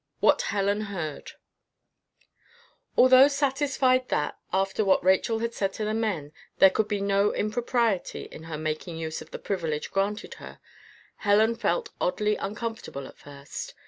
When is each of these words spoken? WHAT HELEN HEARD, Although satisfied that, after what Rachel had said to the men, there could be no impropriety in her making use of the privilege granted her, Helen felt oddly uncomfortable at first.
WHAT 0.19 0.41
HELEN 0.41 0.81
HEARD, 0.85 1.33
Although 2.97 3.27
satisfied 3.27 4.09
that, 4.09 4.35
after 4.51 4.83
what 4.83 5.03
Rachel 5.03 5.37
had 5.37 5.53
said 5.53 5.73
to 5.73 5.85
the 5.85 5.93
men, 5.93 6.31
there 6.57 6.71
could 6.71 6.87
be 6.87 6.99
no 6.99 7.35
impropriety 7.35 8.23
in 8.23 8.45
her 8.45 8.57
making 8.57 8.97
use 8.97 9.21
of 9.21 9.29
the 9.29 9.37
privilege 9.37 9.91
granted 9.91 10.33
her, 10.41 10.59
Helen 11.17 11.53
felt 11.55 11.89
oddly 12.01 12.35
uncomfortable 12.35 13.05
at 13.05 13.19
first. 13.19 13.75